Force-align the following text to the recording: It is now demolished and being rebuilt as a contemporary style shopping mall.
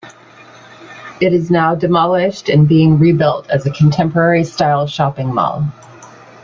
It 1.19 1.31
is 1.31 1.51
now 1.51 1.75
demolished 1.75 2.49
and 2.49 2.67
being 2.67 2.97
rebuilt 2.97 3.47
as 3.51 3.67
a 3.67 3.71
contemporary 3.71 4.43
style 4.43 4.87
shopping 4.87 5.31
mall. 5.31 5.67